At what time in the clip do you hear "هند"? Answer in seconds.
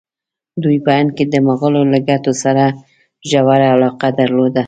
0.97-1.09